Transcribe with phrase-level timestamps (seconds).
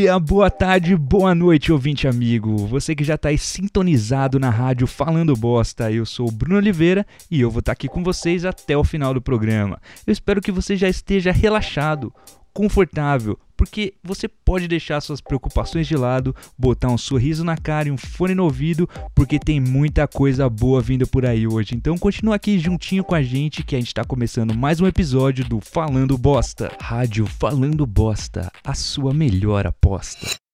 [0.00, 2.56] dia, boa tarde, boa noite, ouvinte amigo.
[2.68, 5.92] Você que já está aí sintonizado na rádio Falando Bosta.
[5.92, 8.82] Eu sou o Bruno Oliveira e eu vou estar tá aqui com vocês até o
[8.82, 9.78] final do programa.
[10.06, 12.10] Eu espero que você já esteja relaxado,
[12.52, 17.90] confortável, porque você pode deixar suas preocupações de lado, botar um sorriso na cara e
[17.90, 21.74] um fone no ouvido, porque tem muita coisa boa vindo por aí hoje.
[21.74, 25.44] Então continua aqui juntinho com a gente que a gente está começando mais um episódio
[25.44, 26.72] do Falando Bosta.
[26.80, 30.49] Rádio Falando Bosta, a sua melhor aposta.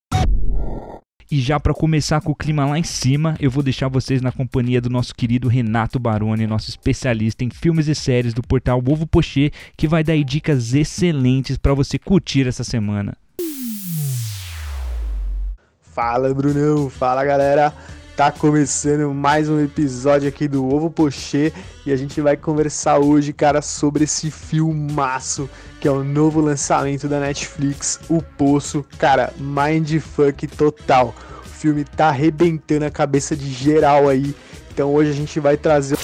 [1.29, 4.31] E já para começar com o clima lá em cima, eu vou deixar vocês na
[4.31, 9.09] companhia do nosso querido Renato Baroni, nosso especialista em filmes e séries do portal Ovo
[9.09, 13.17] Pochê, que vai dar dicas excelentes para você curtir essa semana.
[15.81, 16.89] Fala, Brunão.
[16.89, 17.75] Fala, galera.
[18.17, 21.53] Tá começando mais um episódio aqui do Ovo Pochê
[21.85, 27.09] e a gente vai conversar hoje, cara, sobre esse filmaço que é o novo lançamento
[27.09, 28.83] da Netflix, O Poço.
[28.97, 31.15] Cara, mindfuck total.
[31.45, 34.35] O filme tá arrebentando a cabeça de geral aí.
[34.73, 35.99] Então hoje a gente vai trazer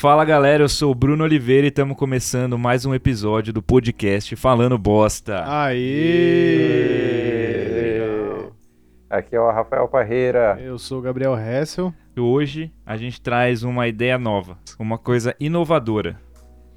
[0.00, 4.36] Fala galera, eu sou o Bruno Oliveira e estamos começando mais um episódio do podcast
[4.36, 5.42] Falando Bosta.
[5.44, 5.74] Aê!
[9.10, 10.56] Aqui é o Rafael Parreira.
[10.62, 11.92] Eu sou o Gabriel Hessel.
[12.16, 16.20] E hoje a gente traz uma ideia nova, uma coisa inovadora.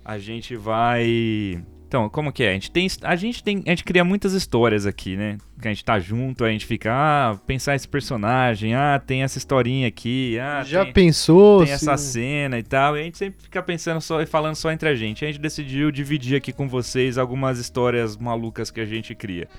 [0.04, 2.52] A gente vai então, como que é?
[2.52, 5.38] A gente tem, a gente tem, a gente cria muitas histórias aqui, né?
[5.62, 9.38] Que a gente tá junto, a gente fica, ah, pensar esse personagem, ah, tem essa
[9.38, 11.66] historinha aqui, ah, já tem, pensou?
[11.66, 12.96] Tem essa cena e tal.
[12.96, 15.26] E a gente sempre fica pensando só e falando só entre a gente.
[15.26, 19.50] A gente decidiu dividir aqui com vocês algumas histórias malucas que a gente cria.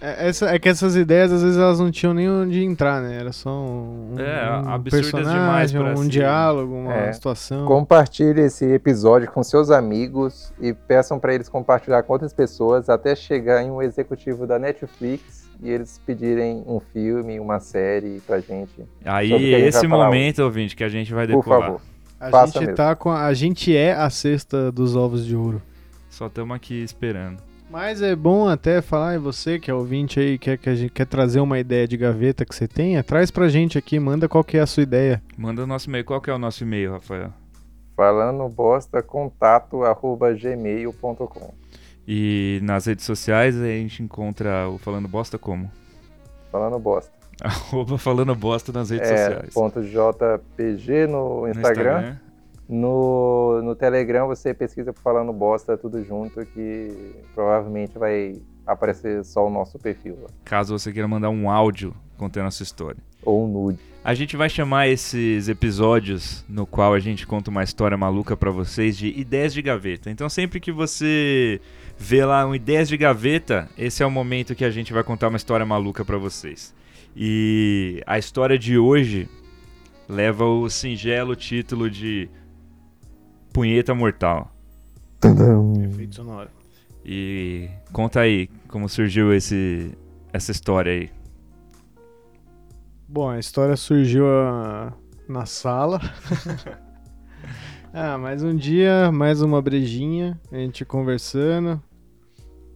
[0.00, 3.18] É, essa, é que essas ideias, às vezes, elas não tinham nem onde entrar, né?
[3.18, 7.12] Era só um, é, um personagem, um diálogo, uma é.
[7.12, 7.66] situação.
[7.66, 13.14] Compartilhe esse episódio com seus amigos e peçam para eles compartilhar com outras pessoas até
[13.14, 18.86] chegar em um executivo da Netflix e eles pedirem um filme, uma série pra gente.
[19.04, 20.42] Aí, esse momento, hoje.
[20.42, 21.42] ouvinte, que a gente vai decorar.
[21.42, 21.80] Por favor.
[22.18, 22.74] A gente, mesmo.
[22.74, 25.60] tá com a, a gente é a cesta dos ovos de ouro.
[26.08, 27.49] Só estamos aqui esperando.
[27.70, 30.90] Mas é bom até falar, e você que é ouvinte aí, quer, que a gente,
[30.90, 34.42] quer trazer uma ideia de gaveta que você tenha, traz pra gente aqui, manda qual
[34.42, 35.22] que é a sua ideia.
[35.38, 36.04] Manda o nosso e-mail.
[36.04, 37.32] Qual que é o nosso e-mail, Rafael?
[37.96, 41.54] Falando bosta, contato arroba gmail.com.
[42.08, 45.70] E nas redes sociais a gente encontra o Falando Bosta como?
[46.50, 47.12] Falando bosta.
[47.40, 49.54] Arroba Falando Bosta nas redes é, sociais.
[49.54, 51.92] Ponto JPG no Instagram.
[51.92, 52.29] No Instagram.
[52.70, 59.44] No, no Telegram você pesquisa por falando bosta tudo junto que provavelmente vai aparecer só
[59.44, 60.16] o nosso perfil.
[60.22, 60.28] Lá.
[60.44, 63.02] Caso você queira mandar um áudio contando a sua história.
[63.24, 63.80] Ou um nude.
[64.04, 68.52] A gente vai chamar esses episódios no qual a gente conta uma história maluca para
[68.52, 70.08] vocês de ideias de gaveta.
[70.08, 71.60] Então sempre que você
[71.98, 75.26] vê lá um ideias de gaveta, esse é o momento que a gente vai contar
[75.26, 76.72] uma história maluca para vocês.
[77.16, 79.28] E a história de hoje
[80.08, 82.28] leva o singelo título de
[83.52, 84.50] Punheta Mortal.
[85.84, 86.48] Efeito sonoro.
[87.04, 89.96] E conta aí como surgiu esse,
[90.32, 91.10] essa história aí.
[93.08, 94.92] Bom, a história surgiu a,
[95.28, 96.00] na sala.
[97.92, 101.82] ah, mais um dia, mais uma brejinha, a gente conversando.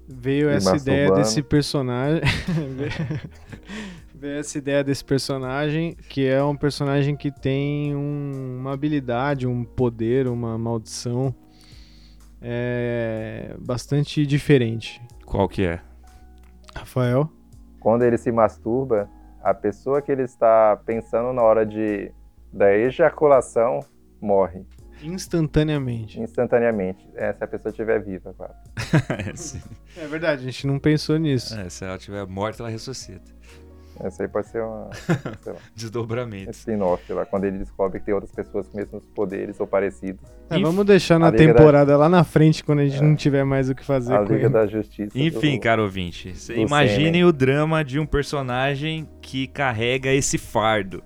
[0.08, 2.22] Veio e essa ideia desse personagem.
[4.24, 10.26] Essa ideia desse personagem, que é um personagem que tem um, uma habilidade, um poder,
[10.26, 11.34] uma maldição
[12.40, 15.00] é, bastante diferente.
[15.26, 15.80] Qual que é?
[16.74, 17.30] Rafael?
[17.80, 19.10] Quando ele se masturba,
[19.42, 22.10] a pessoa que ele está pensando na hora de
[22.50, 23.80] da ejaculação
[24.20, 24.64] morre.
[25.02, 26.20] Instantaneamente.
[26.20, 27.06] Instantaneamente.
[27.14, 28.54] É, se a pessoa estiver viva, claro.
[29.98, 31.58] é, é verdade, a gente não pensou nisso.
[31.58, 33.34] É, se ela estiver morta, ela ressuscita.
[34.00, 34.90] Essa aí pode ser uma.
[35.74, 36.50] Desdobramento.
[36.50, 40.20] Spin-off lá, quando ele descobre que tem outras pessoas com mesmos poderes ou parecidos.
[40.50, 41.96] É, vamos deixar na temporada da...
[41.96, 43.02] lá na frente, quando a gente é.
[43.02, 44.14] não tiver mais o que fazer.
[44.14, 44.48] A Liga ele.
[44.48, 45.18] da Justiça.
[45.18, 45.60] Enfim, do...
[45.60, 51.02] caro ouvinte, imaginem o drama de um personagem que carrega esse fardo.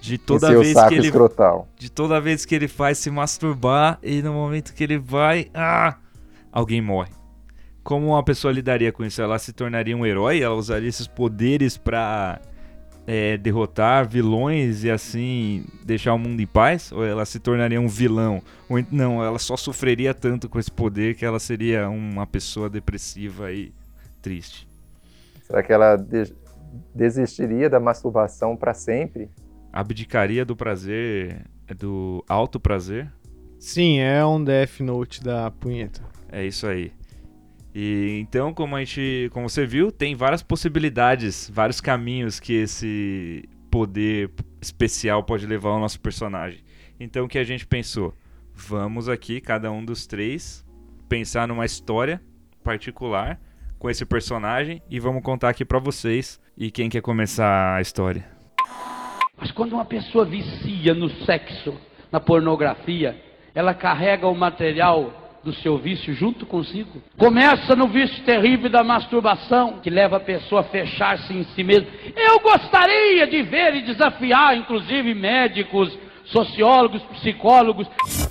[0.00, 1.08] De toda vez que ele.
[1.08, 1.68] Escrotal.
[1.76, 5.48] De toda vez que ele faz se masturbar e no momento que ele vai.
[5.52, 5.98] Ah!
[6.50, 7.19] Alguém morre
[7.90, 9.20] como uma pessoa lidaria com isso?
[9.20, 10.40] Ela se tornaria um herói?
[10.40, 12.40] Ela usaria esses poderes pra
[13.04, 16.92] é, derrotar vilões e assim deixar o mundo em paz?
[16.92, 18.40] Ou ela se tornaria um vilão?
[18.68, 23.50] Ou não, ela só sofreria tanto com esse poder que ela seria uma pessoa depressiva
[23.50, 23.72] e
[24.22, 24.68] triste?
[25.42, 26.32] Será que ela de
[26.94, 29.28] desistiria da masturbação para sempre?
[29.72, 31.44] Abdicaria do prazer,
[31.76, 33.10] do alto prazer?
[33.58, 36.00] Sim, é um Death Note da punheta.
[36.30, 36.92] É isso aí.
[37.74, 43.48] E então, como a gente, como você viu, tem várias possibilidades, vários caminhos que esse
[43.70, 44.30] poder
[44.60, 46.60] especial pode levar ao nosso personagem.
[46.98, 48.14] Então, o que a gente pensou?
[48.52, 50.66] Vamos aqui, cada um dos três,
[51.08, 52.20] pensar numa história
[52.62, 53.40] particular
[53.78, 56.40] com esse personagem e vamos contar aqui para vocês.
[56.56, 58.24] E quem quer começar a história?
[59.38, 61.74] Mas quando uma pessoa vicia no sexo,
[62.12, 63.18] na pornografia,
[63.54, 67.02] ela carrega o material do seu vício junto consigo.
[67.16, 71.88] Começa no vício terrível da masturbação, que leva a pessoa a fechar-se em si mesma.
[72.16, 75.96] Eu gostaria de ver e desafiar, inclusive, médicos,
[76.26, 77.88] sociólogos, psicólogos.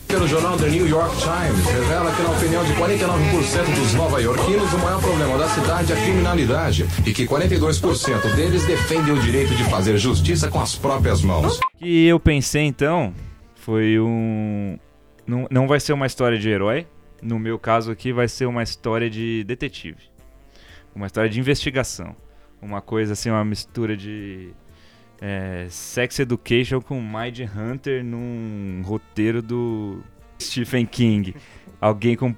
[0.07, 4.79] Pelo jornal The New York Times, revela que, na opinião de 49% dos nova-iorquinos, o
[4.79, 9.63] maior problema da cidade é a criminalidade e que 42% deles defendem o direito de
[9.65, 11.59] fazer justiça com as próprias mãos.
[11.79, 13.13] E eu pensei então,
[13.55, 14.77] foi um.
[15.27, 16.87] Não, não vai ser uma história de herói.
[17.21, 20.09] No meu caso aqui, vai ser uma história de detetive.
[20.95, 22.15] Uma história de investigação.
[22.61, 24.51] Uma coisa assim, uma mistura de
[25.21, 30.01] é, Sex Education com Mind Hunter num roteiro do
[30.41, 31.35] Stephen King.
[31.79, 32.35] Alguém com.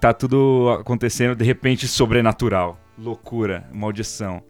[0.00, 2.78] Tá tudo acontecendo de repente sobrenatural.
[2.98, 4.42] Loucura, maldição.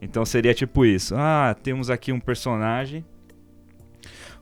[0.00, 1.14] Então seria tipo isso.
[1.16, 3.04] Ah, temos aqui um personagem,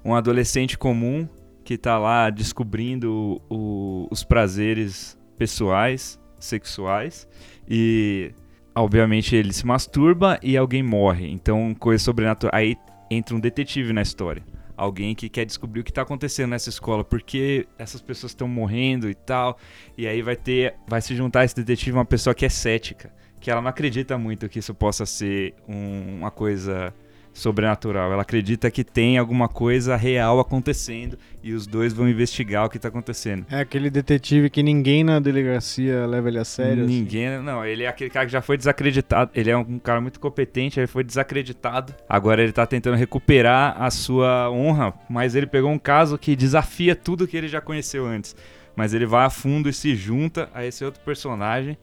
[0.04, 1.28] um adolescente comum
[1.68, 7.28] que tá lá descobrindo o, os prazeres pessoais, sexuais.
[7.68, 8.32] E
[8.74, 11.30] obviamente ele se masturba e alguém morre.
[11.30, 12.58] Então, coisa sobrenatural.
[12.58, 12.74] Aí
[13.10, 14.42] entra um detetive na história.
[14.74, 19.10] Alguém que quer descobrir o que está acontecendo nessa escola, porque essas pessoas estão morrendo
[19.10, 19.58] e tal.
[19.94, 23.50] E aí vai ter, vai se juntar esse detetive uma pessoa que é cética, que
[23.50, 26.94] ela não acredita muito que isso possa ser um, uma coisa
[27.32, 28.12] sobrenatural.
[28.12, 32.76] Ela acredita que tem alguma coisa real acontecendo e os dois vão investigar o que
[32.76, 33.46] está acontecendo.
[33.50, 36.84] É aquele detetive que ninguém na delegacia leva ele a sério.
[36.84, 36.92] Assim.
[36.92, 37.44] Ninguém, assim.
[37.44, 37.64] não.
[37.64, 39.30] Ele é aquele cara que já foi desacreditado.
[39.34, 41.94] Ele é um cara muito competente, ele foi desacreditado.
[42.08, 46.96] Agora ele está tentando recuperar a sua honra, mas ele pegou um caso que desafia
[46.96, 48.34] tudo que ele já conheceu antes.
[48.74, 51.76] Mas ele vai a fundo e se junta a esse outro personagem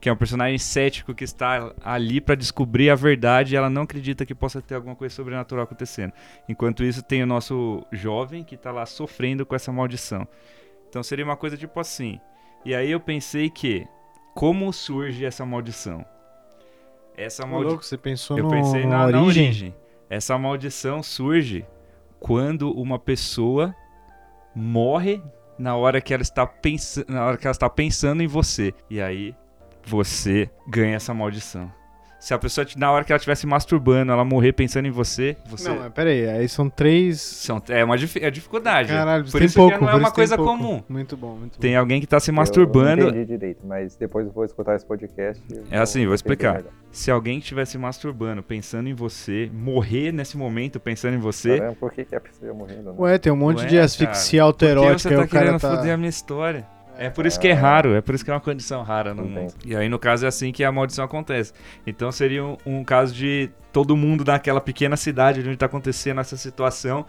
[0.00, 3.82] que é um personagem cético que está ali para descobrir a verdade e ela não
[3.82, 6.12] acredita que possa ter alguma coisa sobrenatural acontecendo.
[6.48, 10.26] Enquanto isso, tem o nosso jovem que está lá sofrendo com essa maldição.
[10.88, 12.18] Então seria uma coisa tipo assim.
[12.64, 13.86] E aí eu pensei que
[14.34, 16.04] como surge essa maldição?
[17.14, 17.82] Essa maldição.
[17.82, 19.20] Você pensou eu no, pensei na, origem?
[19.20, 19.74] na origem.
[20.08, 21.66] Essa maldição surge
[22.18, 23.74] quando uma pessoa
[24.54, 25.22] morre
[25.58, 28.72] na hora que ela está pensando, na hora que ela está pensando em você.
[28.88, 29.34] E aí
[29.90, 31.70] você ganha essa maldição.
[32.20, 35.38] Se a pessoa, na hora que ela estiver se masturbando, ela morrer pensando em você,
[35.46, 35.70] você.
[35.70, 37.18] Não, mas peraí, aí são três.
[37.18, 38.90] São, é uma é dificuldade.
[38.90, 40.82] Caralho, por tem isso pouco, que não é uma coisa comum.
[40.86, 41.78] Muito bom, muito Tem bom.
[41.78, 43.04] alguém que tá se masturbando.
[43.04, 45.42] Eu não entendi direito, mas depois eu vou escutar esse podcast.
[45.70, 46.62] É assim, vou explicar.
[46.92, 51.56] Se alguém estiver se masturbando, pensando em você, morrer nesse momento pensando em você.
[51.56, 52.92] Caramba, por que, que a pessoa ia morrendo?
[52.92, 52.96] Né?
[52.98, 55.08] Ué, tem um monte Ué, de asfixia autoerótica.
[55.08, 55.76] Por que você tá o cara querendo tá...
[55.76, 56.66] foder a minha história?
[57.00, 59.24] É por isso que é raro, é por isso que é uma condição rara no
[59.24, 59.54] mundo.
[59.64, 61.50] E aí, no caso, é assim que a maldição acontece.
[61.86, 66.36] Então seria um, um caso de todo mundo naquela pequena cidade onde está acontecendo essa
[66.36, 67.06] situação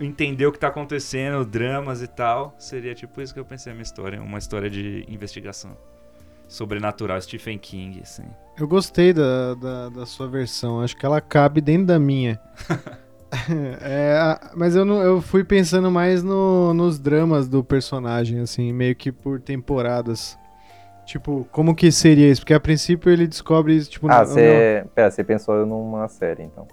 [0.00, 2.54] entender o que está acontecendo, dramas e tal.
[2.56, 5.76] Seria tipo isso que eu pensei a minha história, uma história de investigação
[6.48, 8.24] sobrenatural, Stephen King, assim.
[8.56, 12.40] Eu gostei da, da, da sua versão, acho que ela cabe dentro da minha.
[13.80, 18.94] é, mas eu, não, eu fui pensando mais no, nos dramas do personagem, assim, meio
[18.96, 20.38] que por temporadas.
[21.06, 22.40] Tipo, como que seria isso?
[22.42, 24.10] Porque a princípio ele descobre isso, tipo...
[24.10, 24.84] Ah, você...
[24.94, 26.68] Pera, você pensou numa série, então.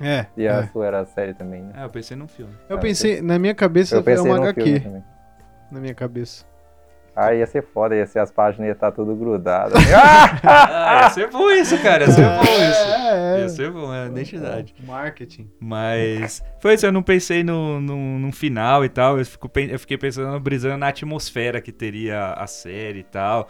[0.00, 0.26] É.
[0.36, 0.66] E a é.
[0.68, 1.72] sua era a série também, né?
[1.76, 2.52] É, eu pensei num filme.
[2.68, 4.62] Eu Ah, pensei, na minha cabeça Eu pensei é uma num HQ.
[4.62, 5.04] filme também.
[5.70, 6.44] Na minha cabeça.
[7.14, 9.74] Ah, ia ser foda, ia ser as páginas ia estar tudo grudado.
[10.42, 12.92] Ah, ia ser bom isso, cara, ia ser bom isso.
[12.92, 13.40] É, é.
[13.40, 14.74] Ia ser bom, é a identidade.
[14.86, 15.50] Marketing.
[15.60, 19.18] Mas foi isso, eu não pensei no, no, no final e tal.
[19.18, 23.48] Eu, fico, eu fiquei pensando, brisando na atmosfera que teria a série e tal.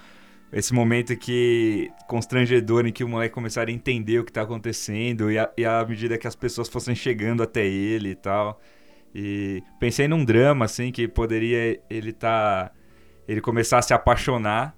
[0.53, 5.31] Esse momento que constrangedor em que o moleque começaria a entender o que tá acontecendo
[5.31, 8.61] e, a, e à medida que as pessoas fossem chegando até ele e tal.
[9.15, 12.71] E pensei num drama, assim, que poderia ele tá.
[13.31, 14.75] Ele começar a se apaixonar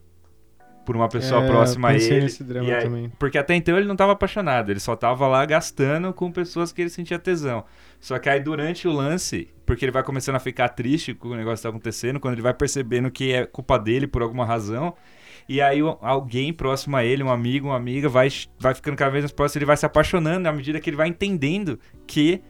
[0.85, 2.23] por uma pessoa É, próxima a ele.
[2.23, 3.12] nesse drama aí- também.
[3.18, 6.82] Porque até então ele não tava apaixonado, ele só tava lá gastando com pessoas que
[6.82, 7.64] ele sentia tesão.
[8.00, 11.37] Só que aí durante o lance, porque ele vai começando a ficar triste com o
[11.37, 14.92] negócio que tá acontecendo, quando ele vai percebendo que é culpa dele por alguma razão,
[15.49, 18.28] e aí alguém próximo a ele, um amigo, uma amiga, vai,
[18.59, 21.06] vai ficando cada vez mais próximo, ele vai se apaixonando à medida que ele vai
[21.09, 21.78] entendendo
[22.09, 22.42] que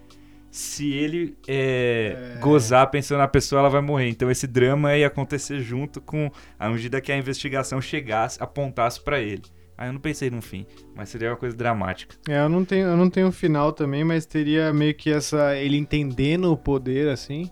[0.52, 2.38] se ele é, É.
[2.40, 4.09] gozar pensando na pessoa, ela vai morrer.
[4.11, 9.18] Então esse drama ia acontecer junto com à medida que a investigação chegasse, apontasse pra
[9.18, 9.42] ele.
[9.78, 12.14] Aí eu não pensei no fim, mas seria uma coisa dramática.
[12.28, 15.78] É, eu não tenho, eu não tenho final também, mas teria meio que essa ele
[15.78, 17.50] entendendo o poder assim.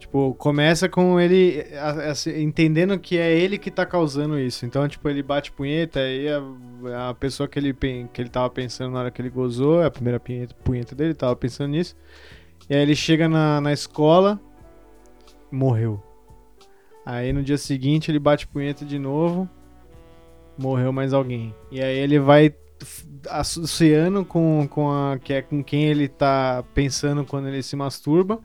[0.00, 4.64] Tipo, começa com ele a- a- entendendo que é ele que tá causando isso.
[4.64, 8.92] Então, tipo, ele bate punheta e a, a pessoa que ele, que ele tava pensando
[8.94, 11.94] na hora que ele gozou, é a primeira punheta, punheta dele, tava pensando nisso.
[12.68, 14.40] E aí ele chega na, na escola,
[15.52, 16.02] morreu.
[17.04, 19.46] Aí no dia seguinte ele bate punheta de novo,
[20.56, 21.54] morreu mais alguém.
[21.70, 22.54] E aí ele vai
[23.28, 28.40] associando com, com a, que é com quem ele tá pensando quando ele se masturba.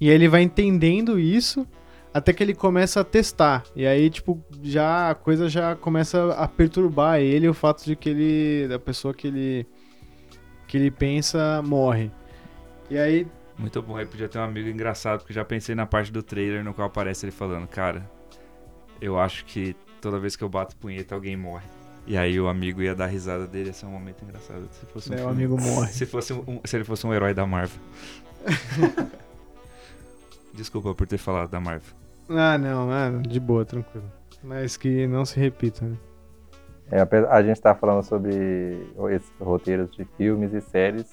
[0.00, 1.66] E aí ele vai entendendo isso
[2.14, 3.64] até que ele começa a testar.
[3.74, 8.08] E aí, tipo, já a coisa já começa a perturbar ele o fato de que
[8.08, 8.68] ele.
[8.68, 9.66] da pessoa que ele.
[10.68, 12.10] que ele pensa morre.
[12.88, 13.26] E aí.
[13.58, 16.64] Muito bom, aí podia ter um amigo engraçado, porque já pensei na parte do trailer
[16.64, 18.10] no qual aparece ele falando, cara,
[19.00, 21.66] eu acho que toda vez que eu bato punheta alguém morre.
[22.04, 24.68] E aí o amigo ia dar risada dele, esse é um momento engraçado.
[24.72, 25.44] Se fosse um né, o filme.
[25.44, 25.92] amigo morre.
[25.92, 27.80] Se, fosse um, se ele fosse um herói da Marvel.
[30.54, 31.94] Desculpa por ter falado da Marvel.
[32.28, 34.10] Ah, não, ah, de boa, tranquilo.
[34.42, 35.96] Mas que não se repita, né?
[36.90, 38.34] É, a gente tá falando sobre
[39.10, 41.06] esses roteiros de filmes e séries,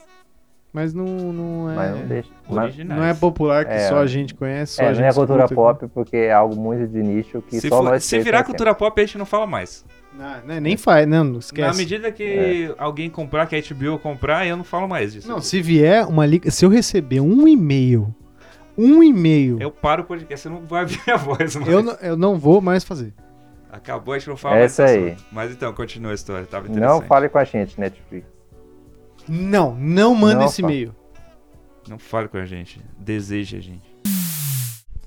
[0.74, 1.76] Mas não, não é.
[1.76, 2.30] mas não deixa.
[2.50, 2.78] Mas.
[2.78, 3.88] Não é popular que É.
[3.90, 6.56] só a gente conhece, só a é, gente não é cultura pop porque é algo
[6.56, 9.26] muito de nicho que Se, só for- nós se virar cultura pop, a gente não
[9.26, 9.86] fala mais.
[10.14, 11.78] Não, né, nem faz, não, não Na esquece.
[11.78, 15.28] medida que alguém comprar, que a HBO comprar, eu não falo mais disso.
[15.28, 16.52] Não, se vier uma liga.
[16.52, 18.14] Se eu receber um e-mail,
[18.78, 21.68] um e-mail, eu, Eu paro o podcast, você não vai ver a voz mais.
[21.72, 23.14] eu, não, eu não vou mais fazer.
[23.72, 25.12] Acabou, a gente não fala É mais desse aí.
[25.12, 25.26] assunto.
[25.32, 27.02] Mas então, continua a história, tava interessante.
[27.02, 28.28] Não fale com a gente, Netflix.
[29.30, 30.94] Não, não manda Não esse e-mail.
[31.88, 32.82] Não fale com a gente.
[33.00, 33.92] Deseje a gente.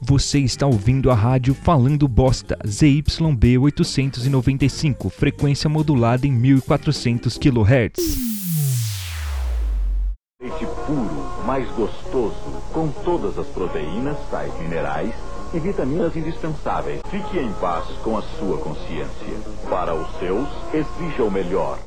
[0.00, 8.18] Você está ouvindo a rádio Falando Bosta, ZYB 895, frequência modulada em 1400 kHz.
[10.42, 12.34] Leite puro, mais gostoso,
[12.72, 15.14] com todas as proteínas, sais minerais
[15.52, 17.00] e vitaminas indispensáveis.
[17.10, 19.36] Fique em paz com a sua consciência.
[19.68, 21.78] Para os seus, exija o melhor.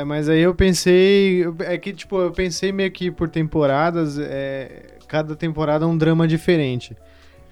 [0.00, 1.44] É, mas aí eu pensei.
[1.60, 6.26] É que, tipo, eu pensei meio que por temporadas, é, cada temporada é um drama
[6.26, 6.96] diferente.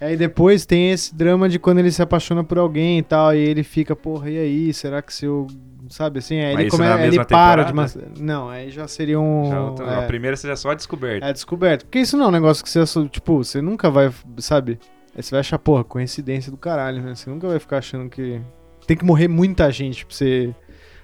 [0.01, 3.39] Aí depois tem esse drama de quando ele se apaixona por alguém e tal, e
[3.39, 4.73] ele fica, porra, e aí?
[4.73, 5.47] Será que se eu.
[5.91, 6.39] Sabe assim?
[6.39, 6.87] Aí Mas ele, come...
[6.87, 7.73] aí ele para de.
[7.73, 9.51] mas- Não, aí já seria um.
[9.51, 11.27] Já outra- é, A primeira seria só a descoberta.
[11.27, 11.85] é descoberto.
[11.87, 12.85] Porque isso não é um negócio que você.
[13.09, 14.11] Tipo, você nunca vai.
[14.39, 14.79] Sabe?
[15.17, 17.15] Aí você vai achar, porra, coincidência do caralho, né?
[17.15, 18.41] Você nunca vai ficar achando que.
[18.87, 20.55] Tem que morrer muita gente pra você.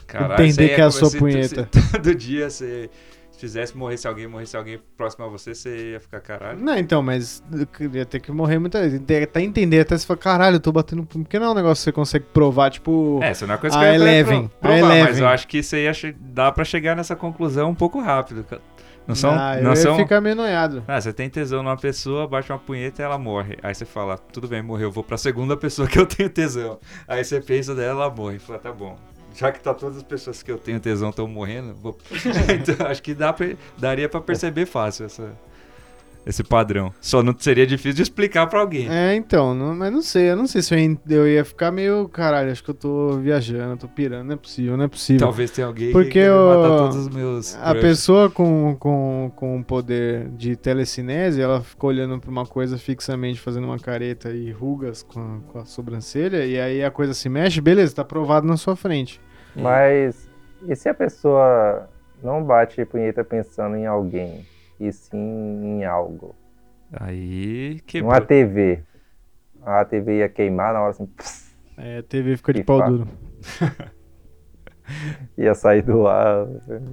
[0.06, 1.68] Caralho, entender que é a como sua se- punheta.
[1.73, 2.90] se todo dia você
[3.37, 6.58] fizesse morresse alguém, morresse alguém próximo a você, você ia ficar caralho.
[6.61, 7.42] Não, então, mas
[7.92, 9.12] ia ter que morrer muita gente.
[9.16, 11.04] Até entender, até você falar, caralho, eu tô batendo.
[11.04, 13.18] Porque não é um negócio que você consegue provar, tipo.
[13.23, 15.23] É, isso não é uma coisa a que eu Eleven, pro- a provar, mas Eleven.
[15.23, 18.44] eu acho que ia che- dá pra chegar nessa conclusão um pouco rápido.
[18.44, 18.62] cara.
[19.06, 20.82] Não são, ah, eu não ia são ficar meio noiado.
[20.88, 23.58] Ah, você tem tesão numa pessoa, bate uma punheta e ela morre.
[23.62, 26.78] Aí você fala, tudo bem, morreu, vou pra segunda pessoa que eu tenho tesão.
[27.06, 28.38] Aí você pensa dela, ela morre.
[28.38, 28.96] Fala, tá bom.
[29.35, 31.99] Já que tá todas as pessoas que eu tenho tesão estão morrendo, vou...
[32.55, 35.37] então acho que dá pra, daria pra perceber fácil essa,
[36.26, 36.93] esse padrão.
[37.00, 38.88] Só não seria difícil de explicar pra alguém.
[38.90, 42.09] É, então, não- mas não sei, eu não sei se eu, eu ia ficar meio,
[42.09, 45.21] caralho, acho que eu tô viajando, tô pirando, não é possível, não é possível.
[45.26, 47.54] Talvez tenha alguém Porque que o- matar todos os meus.
[47.57, 53.40] A pessoa com, com, com poder de telecinese, ela fica olhando pra uma coisa fixamente,
[53.40, 57.28] fazendo uma careta e rugas com a, com a sobrancelha, e aí a coisa se
[57.28, 59.21] mexe, beleza, tá provado na sua frente.
[59.54, 60.28] Mas
[60.66, 61.88] e se a pessoa
[62.23, 64.47] não bate punheta pensando em alguém,
[64.81, 66.35] e sim em algo?
[66.93, 68.12] Aí quebrou.
[68.12, 68.83] Numa TV.
[69.64, 72.83] A TV ia queimar na hora assim, pss, É, a TV fica de Que pau
[72.85, 73.09] duro.
[75.38, 76.47] ia sair do ar.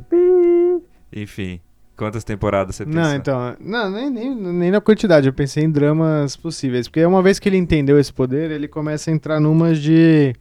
[0.09, 0.81] pi.
[1.13, 1.59] Enfim,
[1.97, 3.15] quantas temporadas você Não, pensou?
[3.15, 7.37] então, não, nem, nem, nem na quantidade, eu pensei em dramas possíveis, porque uma vez
[7.39, 10.33] que ele entendeu esse poder, ele começa a entrar numas de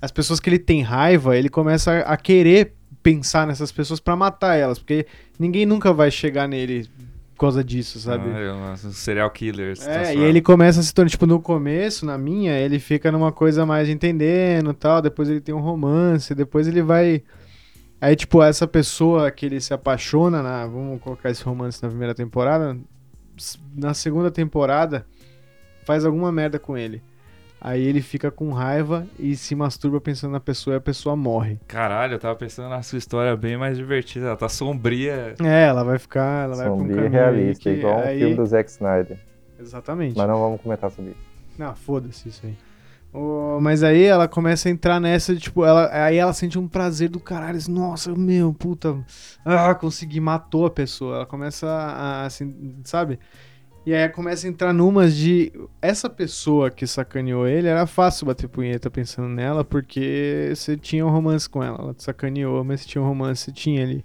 [0.00, 2.74] as pessoas que ele tem raiva, ele começa a a querer
[3.04, 5.06] pensar nessas pessoas pra matar elas, porque
[5.38, 6.88] ninguém nunca vai chegar nele
[7.34, 8.24] por causa disso, sabe?
[8.30, 9.76] Ah, é um serial killer.
[9.86, 13.30] É, e ele começa a se tornar, tipo, no começo, na minha, ele fica numa
[13.30, 17.22] coisa mais entendendo e tal, depois ele tem um romance, depois ele vai...
[18.00, 22.14] Aí, tipo, essa pessoa que ele se apaixona, na, vamos colocar esse romance na primeira
[22.14, 22.76] temporada,
[23.74, 25.06] na segunda temporada,
[25.84, 27.02] faz alguma merda com ele.
[27.66, 31.58] Aí ele fica com raiva e se masturba pensando na pessoa e a pessoa morre.
[31.66, 34.26] Caralho, eu tava pensando na sua história bem mais divertida.
[34.26, 35.34] Ela tá sombria.
[35.42, 38.18] É, ela vai ficar, ela vai pra um Sombrio e realista, que- igual um aí-
[38.18, 39.18] filme do Zack Snyder.
[39.58, 40.14] Exatamente.
[40.14, 41.20] Mas não vamos comentar sobre isso.
[41.58, 42.54] Não, foda-se isso aí.
[43.12, 46.66] Ô, mas aí ela começa a entrar nessa, de, tipo, ela, aí ela sente um
[46.68, 47.56] prazer do caralho.
[47.56, 48.94] assim, Nossa, meu, puta.
[49.44, 51.16] Ah, consegui, matou a pessoa.
[51.16, 53.18] Ela começa a, assim, sabe?
[53.86, 55.52] E aí começa a entrar numas de.
[55.82, 61.10] Essa pessoa que sacaneou ele, era fácil bater punheta pensando nela, porque você tinha um
[61.10, 61.78] romance com ela.
[61.78, 64.04] Ela te sacaneou, mas você tinha um romance, você tinha ali.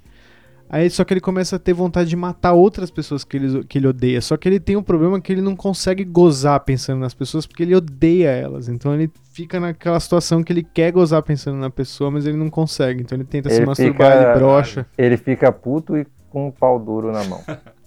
[0.71, 3.77] Aí só que ele começa a ter vontade de matar outras pessoas que ele, que
[3.79, 4.21] ele odeia.
[4.21, 7.63] Só que ele tem um problema que ele não consegue gozar pensando nas pessoas porque
[7.63, 8.69] ele odeia elas.
[8.69, 12.51] Então ele fica naquela situação que ele quer gozar pensando na pessoa, mas ele não
[12.51, 13.01] consegue.
[13.01, 14.85] Então ele tenta se Ele masturbar, fica- ele brocha.
[14.95, 17.41] Ele fica puto e com um pau duro na mão.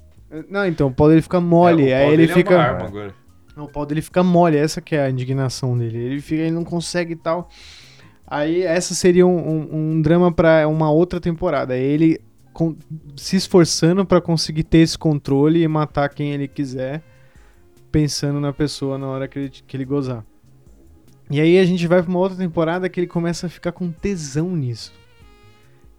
[0.49, 1.89] Não, então o pau dele fica mole.
[1.91, 2.55] É, aí ele é fica.
[2.55, 3.15] uma arma agora.
[3.57, 5.99] Não, o pau dele fica mole, essa que é a indignação dele.
[5.99, 7.49] Ele fica, ele não consegue e tal.
[8.27, 11.75] Aí essa seria um, um- um drama pra uma outra temporada.
[11.75, 12.19] Aí ele
[12.53, 12.75] com-
[13.17, 17.03] se esforçando pra conseguir ter esse controle e matar quem ele quiser,
[17.91, 20.25] pensando na pessoa na hora que ele, que ele gozar.
[21.31, 23.91] E aí a gente vai pra uma outra temporada que ele começa a ficar com
[23.91, 24.93] tesão nisso.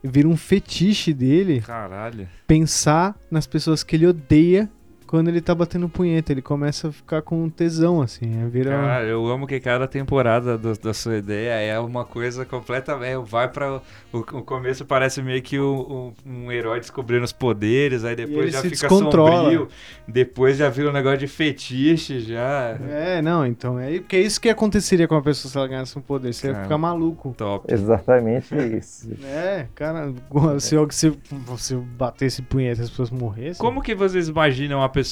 [0.04, 2.28] Vira um fetiche dele Caralho.
[2.46, 4.70] pensar nas pessoas que ele odeia
[5.14, 6.32] quando ele tá batendo punheta.
[6.32, 8.42] Ele começa a ficar com tesão, assim.
[8.44, 8.72] É vira...
[8.72, 13.30] Cara, eu amo que cada temporada do- da sua ideia é uma coisa completamente.
[13.30, 13.80] Vai pra.
[14.12, 18.52] O, o começo parece meio que o- o- um herói descobrindo os poderes, aí depois
[18.52, 19.42] já se fica descontrola.
[19.44, 19.68] sombrio,
[20.08, 22.76] depois já vira um negócio de fetiche já.
[22.90, 23.78] É, não, então.
[23.80, 26.34] É porque é isso que aconteceria com a pessoa se ela ganhasse um poder.
[26.34, 26.64] Você ia Cara.
[26.64, 27.36] ficar maluco.
[27.38, 27.72] Top.
[27.72, 29.12] Exatamente isso.
[29.24, 30.12] É, cara,
[30.60, 31.14] se eu, se,
[31.58, 33.60] se eu batesse punheta as pessoas morressem.
[33.62, 35.03] Como que vocês imaginam a pessoa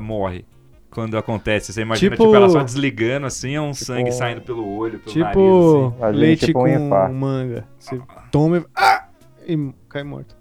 [0.00, 0.44] morre?
[0.90, 4.40] Quando acontece, você imagina Tipo- tipo, ela só desligando assim, é um sangue um- saindo
[4.40, 6.02] pelo olho, pelo Tipo nariz, assim.
[6.04, 7.64] A leite tipo, com manga.
[7.78, 8.00] Você
[8.32, 8.64] toma e.
[8.74, 9.08] Ah!
[9.46, 10.36] E cai morto.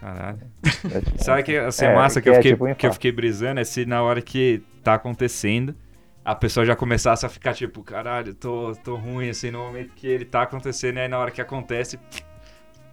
[0.00, 0.38] Caralho.
[0.92, 2.74] É tipo- Sabe que ia ser É, massa que, que eu é fiquei, tipo um
[2.74, 5.74] que eu fiquei brisando é se na hora que tá acontecendo,
[6.24, 10.06] a pessoa já começasse a ficar tipo, caralho, tô, tô ruim, assim, no momento que
[10.06, 11.98] ele tá acontecendo, e aí na hora que acontece.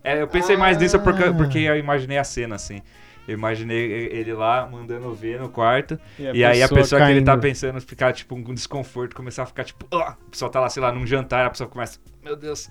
[0.04, 1.34] É, eu pensei mais nisso porque, Ah.
[1.34, 2.82] porque eu imaginei a cena, assim.
[3.28, 6.00] Eu imaginei ele lá mandando ver no quarto.
[6.20, 7.42] a E aí a pessoa que ele tá caindo.
[7.42, 10.82] pensando ficar, tipo, um desconforto, começar a ficar, tipo, "Ah!" a pessoa tá lá, sei
[10.82, 12.70] lá, num jantar, a pessoa começa, meu Deus.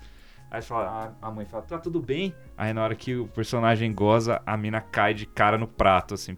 [0.49, 2.35] Aí fala, a a mãe fala, tá tudo bem?
[2.57, 6.35] Aí na hora que o personagem goza, a mina cai de cara no prato, assim.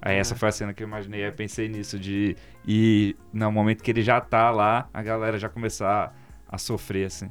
[0.00, 3.50] Aí essa foi a cena que eu imaginei, aí eu pensei nisso, de ir no
[3.50, 6.14] momento que ele já tá lá, a galera já começar
[6.48, 7.28] a sofrer, assim.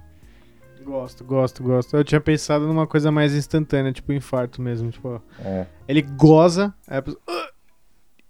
[0.83, 1.95] Gosto, gosto, gosto.
[1.97, 4.89] Eu tinha pensado numa coisa mais instantânea, tipo infarto mesmo.
[4.91, 5.65] Tipo, É.
[5.87, 7.21] ele goza, aí a pessoa.
[7.27, 7.49] "Ah!"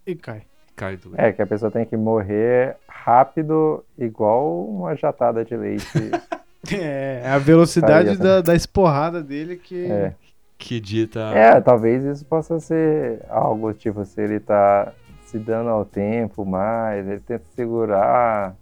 [0.05, 0.43] e cai.
[0.75, 5.85] Cai do É, que a pessoa tem que morrer rápido, igual uma jatada de leite.
[6.73, 9.85] É, é a velocidade da, da esporrada dele que.
[9.85, 10.15] É.
[10.57, 11.19] Que dita.
[11.35, 14.91] É, talvez isso possa ser algo, tipo, se ele tá
[15.25, 18.55] se dando ao tempo mais, ele tenta segurar.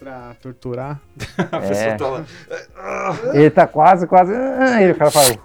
[0.00, 0.98] Pra torturar.
[1.52, 1.94] a pessoa é.
[1.96, 2.24] tá lá.
[3.34, 4.32] Ele tá quase, quase.
[4.34, 5.36] ah, E o cara fala.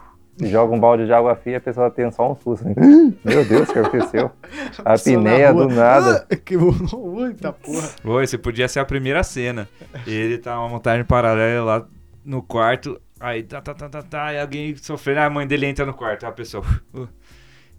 [0.42, 2.66] Joga um balde de água fria, a pessoa tem só um susto.
[2.68, 4.32] assim, Meu Deus, o que aconteceu?
[4.84, 6.26] A pineia rua, do nada.
[6.30, 7.90] "Ah!" que Eita porra.
[8.04, 9.68] Oi, esse podia ser a primeira cena.
[10.08, 11.88] Ele tá uma montagem paralela lá
[12.26, 13.00] no quarto.
[13.18, 14.34] Aí tá, tá, tá, tá, tá.
[14.34, 15.22] E alguém sofrendo.
[15.22, 16.26] A mãe dele entra no quarto.
[16.26, 16.66] Aí a pessoa.
[16.94, 17.08] uh,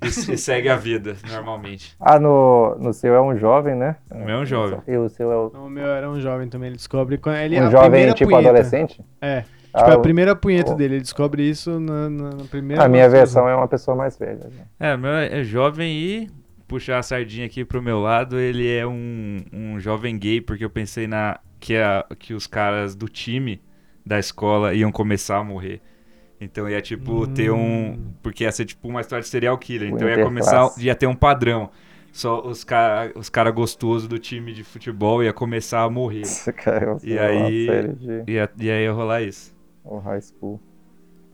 [0.03, 1.95] e, e segue a vida, normalmente.
[2.01, 3.97] Ah, no, no seu é um jovem, né?
[4.11, 4.81] O meu é um jovem.
[4.87, 7.19] E o seu é o- O meu era um jovem também, ele descobre.
[7.19, 8.49] quando- Ele, é um a jovem primeira tipo punheta.
[8.51, 9.01] adolescente?
[9.21, 9.45] É.
[9.73, 10.95] Ah, Tipo, é a o- primeira punheta o- dele.
[10.95, 12.83] Ele descobre isso na, na, na primeira.
[12.85, 14.49] A minha versão é uma pessoa mais velha.
[14.51, 14.65] né?
[14.81, 16.31] É, o meu é jovem e.
[16.69, 20.71] Puxar a sardinha aqui pro meu lado, ele é um, um jovem gay, porque eu
[20.71, 23.63] pensei na que, a, que os caras do time
[24.05, 25.81] da escola iam começar a morrer.
[26.41, 27.93] Então ia tipo ter um.
[27.93, 27.99] Hum.
[28.23, 29.91] Porque ia ser tipo uma história de serial killer.
[29.91, 30.71] Então ia começar.
[30.79, 31.71] Ia ter um padrão.
[32.13, 36.21] Só os caras os cara gostosos do time de futebol ia começar a morrer.
[36.29, 39.55] Esse cara E aí- de Ia, e aí ia rolar isso.
[39.85, 40.61] o high school.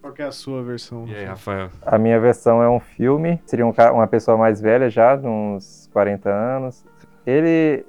[0.00, 1.06] Qual que é a sua versão?
[1.06, 1.70] E aí, Rafael?
[1.86, 3.40] A minha versão é um filme.
[3.46, 6.84] Seria um ca- uma pessoa mais velha já, de uns 40 anos.
[7.24, 7.86] Ele,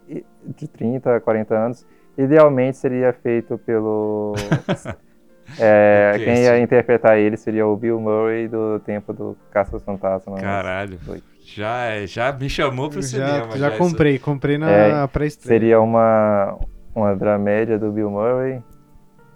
[0.56, 1.88] de 30 a 40 anos.
[2.16, 4.34] Idealmente seria feito pelo.
[5.60, 6.62] É, quem ia sim.
[6.64, 10.42] interpretar ele seria o Bill Murray do tempo do Caça aos Fantasmas.
[10.42, 10.98] Caralho.
[11.00, 11.22] Foi.
[11.46, 13.52] Já, já me chamou pro cinema.
[13.52, 13.78] Já, já isso.
[13.78, 15.60] comprei, comprei na É, pré-estreia.
[15.60, 16.58] Seria uma,
[16.96, 18.62] uma dramédia do Bill Murray.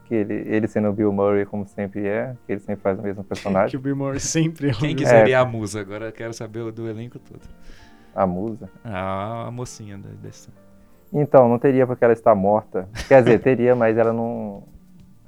[0.06, 3.02] Que ele, ele sendo o Bill Murray como sempre é, que ele sempre faz o
[3.02, 3.78] mesmo Que personagem.
[3.78, 5.82] o Bill Murray sempre é o Quem que seria a musa?
[5.82, 7.42] Agora eu quero saber o do elenco todo.
[8.16, 8.70] A musa.
[8.86, 10.50] Ah, a mocinha da dessa.
[11.14, 12.88] Então, não teria porque ela está morta.
[13.08, 14.64] Quer dizer, teria, mas ela não.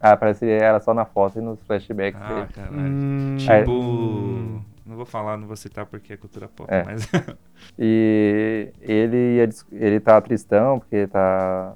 [0.01, 2.47] Ah, apareceria ela só na foto e nos flashbacks Ah, dele.
[2.53, 2.93] caralho.
[2.93, 3.71] Hum, Tipo.
[3.71, 4.61] hum.
[4.85, 6.83] Não vou falar, não vou citar porque é cultura pop, É.
[6.83, 7.07] mas.
[7.77, 11.75] E ele, ele tá tristão porque tá.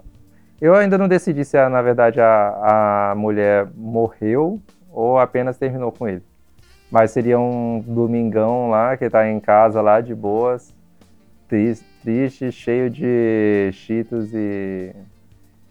[0.59, 6.07] Eu ainda não decidi se, na verdade, a, a mulher morreu ou apenas terminou com
[6.07, 6.21] ele.
[6.89, 10.73] Mas seria um domingão lá, que tá em casa lá de boas,
[11.47, 14.93] tris- triste, cheio de cheetos e,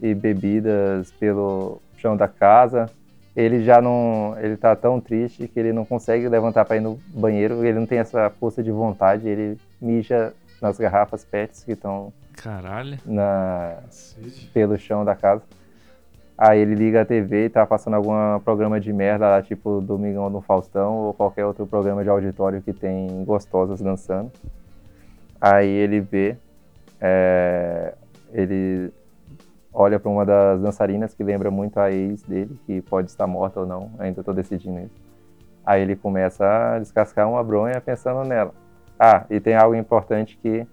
[0.00, 2.86] e bebidas pelo chão da casa.
[3.34, 4.36] Ele já não.
[4.38, 7.86] Ele tá tão triste que ele não consegue levantar para ir no banheiro, ele não
[7.86, 12.98] tem essa força de vontade, ele mija nas garrafas PETs que estão Caralho.
[13.06, 13.78] na,
[14.52, 15.42] pelo chão da casa.
[16.36, 20.28] Aí ele liga a TV e tá passando algum programa de merda lá, tipo Domingão
[20.28, 24.30] no Faustão ou qualquer outro programa de auditório que tem gostosas dançando.
[25.40, 26.36] Aí ele vê,
[27.00, 27.94] é,
[28.32, 28.92] ele
[29.72, 33.60] olha para uma das dançarinas que lembra muito a ex dele, que pode estar morta
[33.60, 35.00] ou não, ainda tô decidindo isso.
[35.64, 38.52] Aí ele começa a descascar uma bronha pensando nela.
[38.98, 40.66] Ah, e tem algo importante que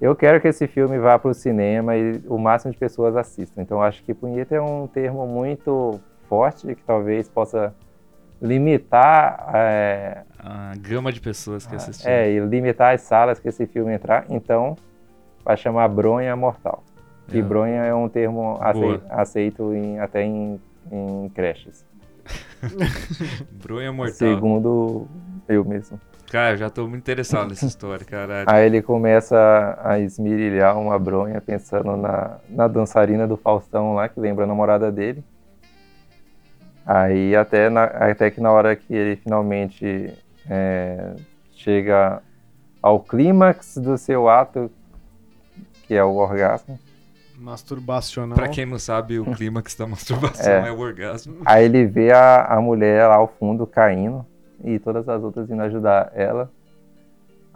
[0.00, 3.62] eu quero que esse filme vá para o cinema e o máximo de pessoas assistam.
[3.62, 7.74] Então acho que punheta é um termo muito forte que talvez possa
[8.40, 12.12] limitar é, A gama de pessoas que assistiram.
[12.12, 14.26] é, e limitar as salas que esse filme entrar.
[14.28, 14.76] Então
[15.44, 16.84] vai chamar bronha mortal.
[17.28, 17.42] Que É.
[17.42, 18.64] bronha é um termo Boa.
[18.70, 20.60] acei- aceito em- até em,
[20.90, 21.84] em creches.
[23.52, 24.14] Bronha mortal.
[24.14, 25.06] Segundo
[25.48, 26.00] eu mesmo.
[26.30, 28.48] Cara, eu já tô muito interessado nessa história, caralho.
[28.50, 34.18] Aí ele começa a esmirilhar uma bronha pensando na, na dançarina do Faustão lá, que
[34.18, 35.24] lembra a namorada dele.
[36.84, 40.12] Aí até, na- até que na hora que ele finalmente
[40.48, 41.14] é,
[41.52, 42.20] chega
[42.82, 44.70] ao clímax do seu ato,
[45.86, 46.78] que é o orgasmo,
[47.38, 48.36] Masturbacional.
[48.36, 50.72] Pra quem não sabe, o clímax da masturbação é, É.
[50.72, 51.36] o orgasmo.
[51.44, 54.24] aí ele vê a, a mulher lá ao fundo caindo
[54.64, 56.50] e todas as outras indo ajudar ela.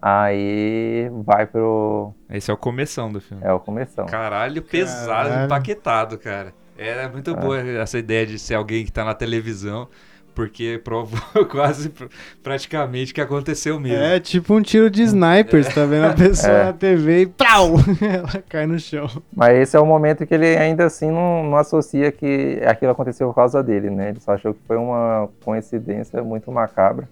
[0.02, 2.14] Aí vai pro.
[2.30, 3.42] Esse é o começão do filme.
[3.44, 4.06] É o começão.
[4.06, 5.44] Caralho, pesado, Caralho.
[5.44, 6.54] empaquetado, cara.
[6.78, 9.86] É muito boa essa ideia de ser alguém que tá na televisão,
[10.34, 12.06] porque provou quase pr-
[12.42, 14.02] praticamente que aconteceu mesmo.
[14.02, 16.64] É tipo um tiro de sniper, você tá vendo a pessoa É.
[16.64, 17.74] na TV e pau!
[18.00, 19.08] Ela cai no chão.
[19.34, 23.28] Mas esse é o momento que ele ainda assim não, não associa que aquilo aconteceu
[23.28, 24.10] por causa dele, né?
[24.10, 27.08] Ele só achou que foi uma coincidência muito macabra.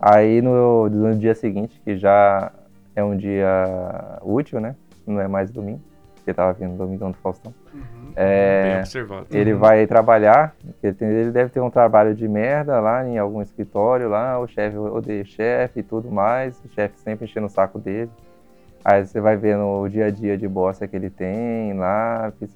[0.00, 2.50] Aí no, no dia seguinte, que já
[2.96, 4.74] é um dia útil, né?
[5.06, 5.80] Não é mais domingo,
[6.22, 7.52] porque tava vindo domingão do Faustão.
[7.74, 9.26] Bem É, observado.
[9.30, 13.42] ele vai trabalhar, ele, tem- ele deve ter um trabalho de merda lá em algum
[13.42, 17.50] escritório lá, o chefe odeia o chefe e tudo mais, o chefe sempre enchendo o
[17.50, 18.10] saco dele.
[18.84, 22.46] Aí você vai vendo o dia a dia de bosta que ele tem lá, que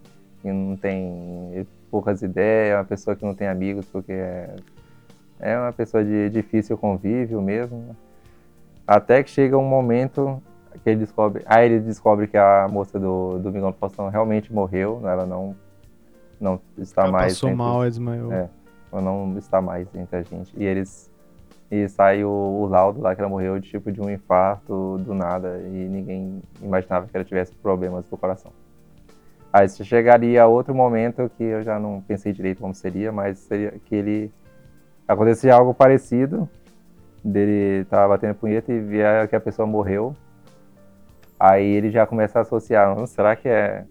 [0.43, 4.55] que não tem poucas ideias, é uma pessoa que não tem amigos porque é,
[5.41, 7.79] é uma pessoa de difícil convívio mesmo.
[7.79, 7.95] né?
[8.87, 10.41] Até que chega um momento
[10.83, 11.43] que ele descobre.
[11.47, 15.55] Aí ele descobre que a moça do, do Mingão do Faustão realmente morreu, ela não,
[16.41, 17.33] não está Ela mais.
[17.35, 18.33] passou entre- mal, desmaiou.
[18.33, 18.49] É.
[18.93, 20.53] Ela não está mais entre a gente.
[20.57, 21.11] E eles.
[21.69, 25.13] E sai o, o laudo lá que ela morreu de tipo de um infarto do
[25.13, 28.53] nada e ninguém imaginava que ela tivesse problemas do coração.
[29.53, 33.97] Aí chegaria outro momento que eu já não pensei direito como seria, mas seria que
[33.97, 34.33] ele
[35.09, 36.49] acontecia algo parecido,
[37.25, 40.15] dele tava batendo punheta e via que a pessoa morreu.
[41.39, 43.85] Aí ele já começa a associar, "Hum, será que é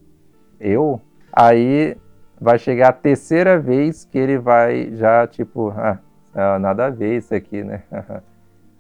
[0.59, 1.01] eu?
[1.31, 1.97] Aí
[2.39, 5.99] vai chegar a terceira vez que ele vai já, tipo, ah,
[6.33, 7.83] ah, nada a ver isso aqui, né?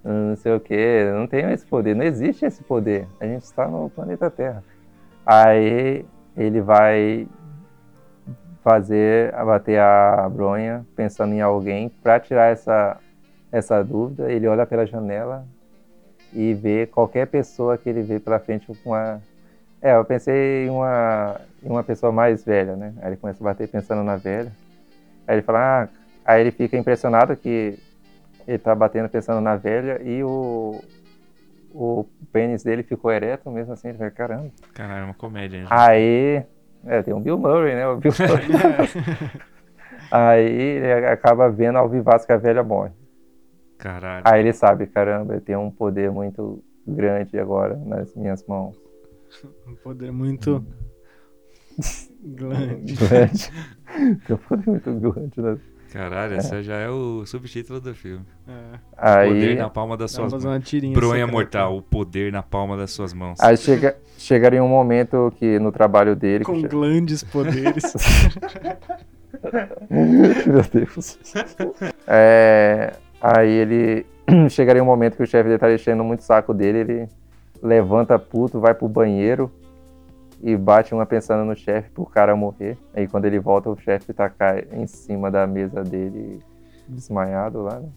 [0.03, 3.07] não sei o que, não tem esse poder, não existe esse poder.
[3.19, 4.63] A gente está no planeta Terra.
[5.25, 6.05] Aí
[6.37, 7.27] ele vai
[8.63, 12.97] fazer, bater a bronha, pensando em alguém, para tirar essa,
[13.51, 14.31] essa dúvida.
[14.31, 15.45] Ele olha pela janela
[16.35, 19.21] e vê qualquer pessoa que ele vê pela frente com uma.
[19.81, 22.93] É, eu pensei em uma, em uma pessoa mais velha, né?
[23.01, 24.51] Aí ele começa a bater pensando na velha.
[25.27, 25.87] Aí ele fala, ah,
[26.25, 27.77] aí ele fica impressionado que
[28.47, 30.81] ele tá batendo pensando na velha e o,
[31.73, 33.89] o pênis dele ficou ereto mesmo assim.
[33.89, 34.49] Ele fala, caramba.
[34.73, 35.57] Caralho, é uma comédia.
[35.57, 35.67] hein?
[35.69, 36.43] Aí
[36.87, 37.87] É, tem um Bill Murray, né?
[37.87, 39.31] O Bill Murray.
[40.11, 42.91] Aí ele acaba vendo ao vivasso que a velha morre.
[43.77, 44.23] Caralho.
[44.25, 48.75] Aí ele sabe, caramba, eu tenho um poder muito grande agora nas minhas mãos.
[49.67, 50.65] Um poder muito.
[52.23, 52.93] grande.
[52.95, 53.51] Grande.
[54.25, 55.57] Tem um poder muito grande, né?
[55.91, 58.25] Caralho, esse já é o subtítulo do filme.
[58.47, 58.79] É.
[58.97, 60.65] Aí, Poder na palma das suas mãos.
[60.93, 63.39] Bronha mortal, o poder na palma das suas mãos.
[63.39, 66.43] aí chega, chegaria um momento que no trabalho dele.
[66.43, 67.93] Com che- grandes poderes.
[69.89, 71.17] Meu Deus.
[72.07, 72.93] É,
[73.37, 74.05] aí ele.
[74.49, 77.09] Chegaria um momento que o chefe dele tá enchendo muito o saco dele, ele
[77.61, 79.51] levanta puto, vai pro banheiro
[80.41, 82.77] e bate uma pensando no chefe pro cara morrer.
[82.93, 86.39] Aí quando ele volta, o chefe tá cai em cima da mesa dele,
[86.87, 87.89] desmaiado lá, né?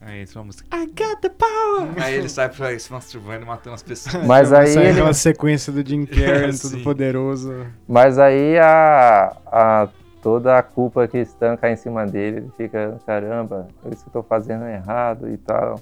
[0.00, 0.66] Aí entra uma música.
[0.76, 1.88] I got the power!
[2.02, 4.24] Aí ele sai pra se masturbando e matando as pessoas.
[4.26, 7.66] Mas aí Sai ele- aquela sequência do Jim Carrey, tudo poderoso.
[7.86, 9.88] Mas aí a, a-
[10.22, 14.22] toda a culpa cristã cai em cima dele, ele fica, caramba, isso que eu tô
[14.22, 15.80] fazendo é errado e tal.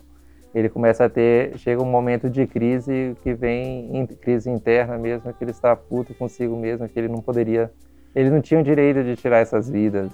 [0.55, 5.45] Ele começa a ter, chega um momento de crise que vem, crise interna mesmo, que
[5.45, 7.71] ele está puto consigo mesmo, que ele não poderia,
[8.15, 10.11] ele não tinha o direito de tirar essas vidas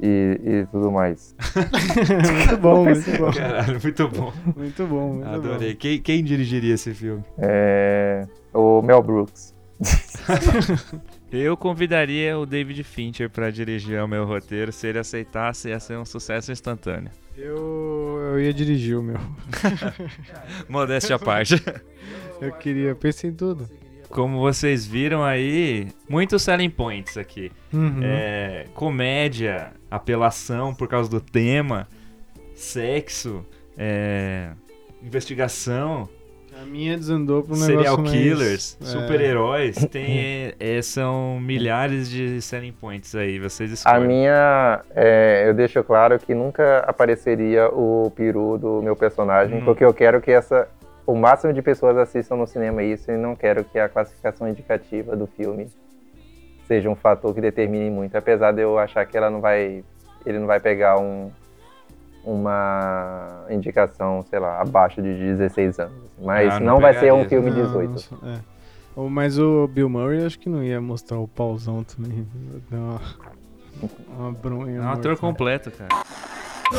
[0.00, 1.34] e, e tudo mais.
[2.32, 3.32] Muito bom, muito bom.
[3.32, 4.32] Caralho, muito bom.
[4.56, 5.74] Muito bom, muito Adorei.
[5.74, 7.24] Quem, quem dirigiria esse filme?
[7.38, 9.54] É, o Mel Brooks.
[11.32, 14.72] Eu convidaria o David Fincher pra dirigir o meu roteiro.
[14.72, 17.10] Se ele aceitasse, ia ser um sucesso instantâneo.
[17.36, 19.18] Eu, eu ia dirigir o meu.
[20.68, 21.54] Modéstia à parte.
[22.40, 23.68] Eu queria, pensei em tudo.
[24.08, 27.52] Como vocês viram aí, muitos selling points aqui.
[27.72, 28.00] Uhum.
[28.02, 31.86] É, comédia, apelação por causa do tema,
[32.54, 33.44] sexo,
[33.76, 34.52] é,
[35.02, 36.08] investigação,
[36.60, 38.84] A minha desandou pra um serial negócio mais- killers, é.
[38.84, 39.76] super-heróis.
[39.90, 43.38] Tem, é, são milhares de selling points aí.
[43.38, 44.06] Vocês A escolhem.
[44.06, 49.64] minha, é, eu deixo claro que nunca apareceria o peru do meu personagem, Hum.
[49.64, 50.68] porque eu quero que essa,
[51.06, 55.16] o máximo de pessoas assistam no cinema isso e não quero que a classificação indicativa
[55.16, 55.68] do filme
[56.68, 59.82] seja um fator que determine muito, apesar de eu achar que ela não vai,
[60.26, 61.30] ele não vai pegar um,
[62.24, 67.24] uma indicação, sei lá, abaixo de 16 anos, mas Ah, não não vai ser um
[67.28, 67.90] filme Não, 18.
[67.90, 68.38] não sei, é.
[68.96, 72.26] O- Mas o Bill Murray acho que não ia mostrar o pauzão também.
[72.70, 73.00] Deu uma,
[74.18, 74.78] uma bronha.
[74.78, 75.16] É um ator mortal.
[75.30, 75.88] completo, cara.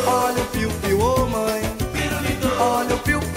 [0.08, 1.62] Olha o piu-piu, ô mãe.
[2.60, 3.31] Olha o piu-piu,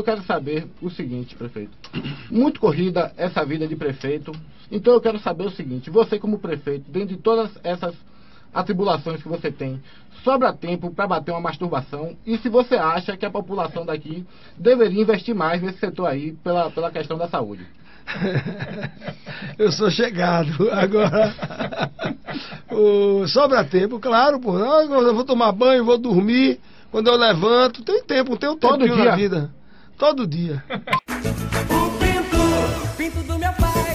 [0.00, 1.76] Eu quero saber o seguinte, prefeito.
[2.30, 4.32] Muito corrida essa vida de prefeito.
[4.72, 7.94] Então eu quero saber o seguinte: você, como prefeito, dentro de todas essas
[8.52, 9.78] atribulações que você tem,
[10.24, 12.16] sobra tempo para bater uma masturbação?
[12.26, 14.24] E se você acha que a população daqui
[14.56, 17.66] deveria investir mais nesse setor aí pela, pela questão da saúde?
[19.58, 20.70] Eu sou chegado.
[20.72, 21.90] Agora,
[22.72, 24.58] o, sobra tempo, claro, pô.
[24.58, 26.58] Eu vou tomar banho, vou dormir.
[26.90, 29.04] Quando eu levanto, tem tempo, tem um Todo tempinho dia?
[29.04, 29.59] na vida.
[30.00, 30.64] Todo dia.
[30.70, 33.94] O pinto, pinto do meu pai.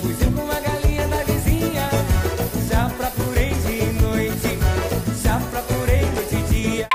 [0.00, 1.90] Fugiu com a galinha da vizinha.
[2.66, 4.58] Já procurei de noite.
[5.22, 6.88] Já procurei noite dia.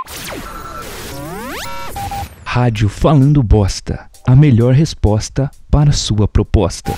[2.44, 4.10] Rádio Falando Bosta.
[4.26, 6.94] A melhor resposta para sua proposta.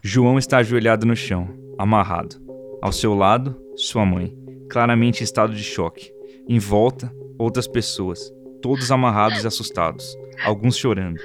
[0.00, 2.36] João está ajoelhado no chão, amarrado.
[2.80, 4.32] Ao seu lado, sua mãe,
[4.70, 6.12] claramente em estado de choque.
[6.48, 8.32] Em volta, outras pessoas,
[8.64, 11.20] todos amarrados e assustados, alguns chorando.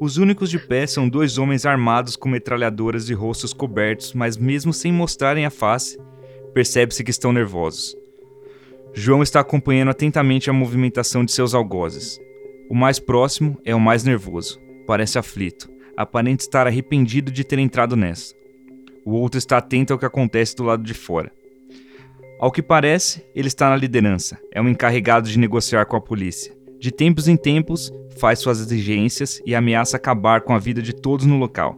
[0.00, 4.72] Os únicos de pé são dois homens armados com metralhadoras e rostos cobertos, mas mesmo
[4.72, 6.00] sem mostrarem a face,
[6.54, 7.94] percebe-se que estão nervosos.
[8.94, 12.18] João está acompanhando atentamente a movimentação de seus algozes.
[12.70, 17.96] O mais próximo é o mais nervoso, parece aflito, aparente estar arrependido de ter entrado
[17.96, 18.34] nessa.
[19.04, 21.30] O outro está atento ao que acontece do lado de fora.
[22.40, 26.56] Ao que parece, ele está na liderança, é um encarregado de negociar com a polícia.
[26.78, 31.26] De tempos em tempos, faz suas exigências e ameaça acabar com a vida de todos
[31.26, 31.76] no local.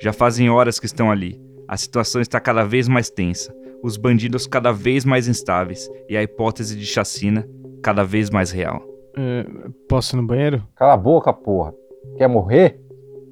[0.00, 1.40] Já fazem horas que estão ali.
[1.68, 6.22] A situação está cada vez mais tensa, os bandidos cada vez mais instáveis e a
[6.22, 7.46] hipótese de chacina
[7.82, 8.82] cada vez mais real.
[9.16, 9.44] É,
[9.88, 10.62] posso ir no banheiro?
[10.76, 11.72] Cala a boca, porra.
[12.16, 12.78] Quer morrer?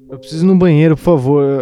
[0.09, 1.43] Eu preciso ir no banheiro, por favor.
[1.43, 1.59] Eu,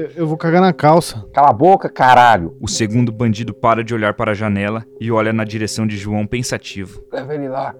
[0.00, 1.24] eu- eu vou cagar na calça.
[1.32, 2.56] Cala a boca, caralho.
[2.60, 6.26] O segundo bandido para de olhar para a janela e olha na direção de João
[6.26, 7.02] pensativo.
[7.12, 7.74] Leva ele lá.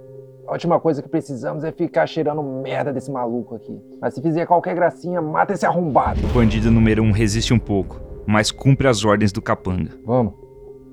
[0.50, 3.80] A última coisa que precisamos é ficar cheirando merda desse maluco aqui.
[4.00, 6.20] Mas se fizer qualquer gracinha, mata esse arrombado.
[6.26, 9.92] O bandido número um resiste um pouco, mas cumpre as ordens do capanga.
[10.04, 10.34] Vamos.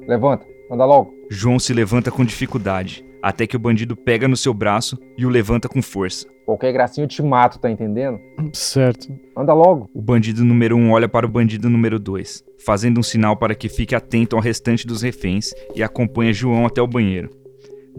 [0.07, 0.45] Levanta.
[0.71, 1.11] Anda logo.
[1.31, 3.03] João se levanta com dificuldade.
[3.19, 6.27] até que o bandido pega no seu braço e o levanta com força.
[6.45, 8.19] Qualquer gracinha eu te mato, tá entendendo?
[8.53, 9.07] Certo.
[9.35, 9.89] Anda logo.
[9.93, 13.53] O bandido número 1 um olha para o bandido número 2, fazendo um sinal para
[13.53, 17.31] que fique atento ao restante dos reféns e acompanha João até o banheiro.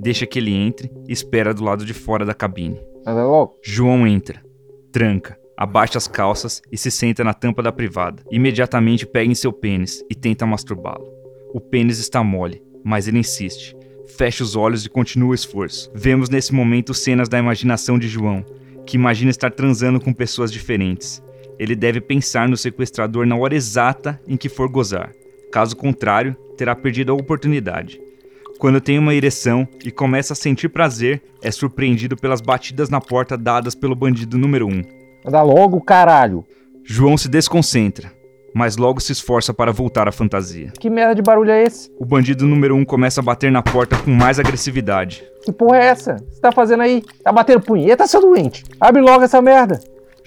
[0.00, 2.80] Deixa que ele entre e espera do lado de fora da cabine.
[3.06, 3.58] Logo.
[3.62, 4.42] João entra,
[4.92, 8.22] tranca, abaixa as calças e se senta na tampa da privada.
[8.30, 11.06] Imediatamente pega em seu pênis e tenta masturbá-lo.
[11.52, 13.76] O pênis está mole, mas ele insiste.
[14.06, 15.90] Fecha os olhos e continua o esforço.
[15.94, 18.44] Vemos nesse momento cenas da imaginação de João,
[18.86, 21.22] que imagina estar transando com pessoas diferentes.
[21.58, 25.12] Ele deve pensar no sequestrador na hora exata em que for gozar.
[25.50, 28.00] Caso contrário, terá perdido a oportunidade.
[28.58, 33.36] Quando tem uma ereção e começa a sentir prazer, é surpreendido pelas batidas na porta
[33.36, 34.70] dadas pelo bandido número 1.
[34.70, 34.82] Um.
[35.24, 36.44] Anda logo, caralho.
[36.82, 38.12] João se desconcentra,
[38.52, 40.72] mas logo se esforça para voltar à fantasia.
[40.76, 41.88] Que merda de barulho é esse?
[42.00, 45.22] O bandido número 1 um começa a bater na porta com mais agressividade.
[45.44, 46.16] Que porra é essa?
[46.16, 47.04] O que você tá fazendo aí?
[47.22, 48.64] Tá batendo punheta, seu doente?
[48.80, 49.78] Abre logo essa merda.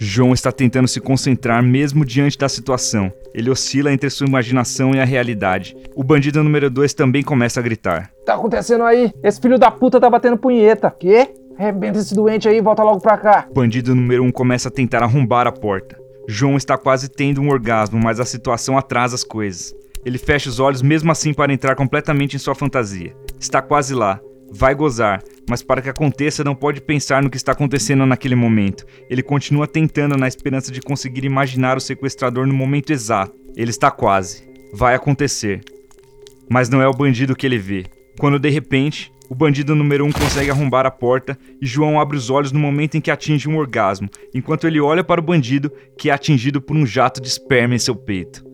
[0.04, 3.12] João está tentando se concentrar mesmo diante da situação.
[3.32, 5.76] Ele oscila entre sua imaginação e a realidade.
[5.94, 8.10] O bandido número 2 também começa a gritar.
[8.26, 9.12] Tá acontecendo aí?
[9.22, 10.90] Esse filho da puta tá batendo punheta.
[10.90, 11.28] Quê?
[11.56, 13.46] Arrebenta esse doente aí e volta logo pra cá.
[13.48, 15.96] O bandido número 1 um começa a tentar arrombar a porta.
[16.28, 19.72] João está quase tendo um orgasmo, mas a situação atrasa as coisas.
[20.04, 23.14] Ele fecha os olhos mesmo assim para entrar completamente em sua fantasia.
[23.38, 24.20] Está quase lá.
[24.54, 28.84] Vai gozar, mas para que aconteça não pode pensar no que está acontecendo naquele momento.
[29.08, 33.34] Ele continua tentando na esperança de conseguir imaginar o sequestrador no momento exato.
[33.56, 34.46] Ele está quase.
[34.74, 35.62] Vai acontecer.
[36.50, 37.86] Mas não é o bandido que ele vê.
[38.18, 42.18] Quando de repente, o bandido número 1 um consegue arrombar a porta e João abre
[42.18, 45.72] os olhos no momento em que atinge um orgasmo, enquanto ele olha para o bandido,
[45.96, 48.44] que é atingido por um jato de esperma em seu peito.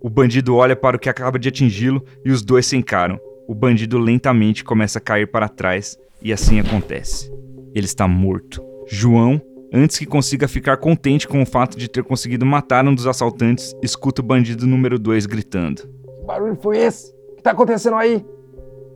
[0.00, 3.18] O bandido olha para o que acaba de atingi-lo e os dois se encaram.
[3.48, 7.32] O bandido lentamente começa a cair para trás e assim acontece.
[7.74, 8.62] Ele está morto.
[8.86, 9.40] João,
[9.72, 13.74] antes que consiga ficar contente com o fato de ter conseguido matar um dos assaltantes,
[13.82, 15.80] escuta o bandido número 2 gritando.
[15.80, 17.10] Que barulho foi esse?
[17.32, 18.22] O que tá acontecendo aí?